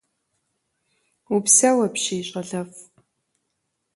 -Упсэу 1.33 1.77
апщий, 1.87 2.21
щӀэлэфӀ. 2.27 2.77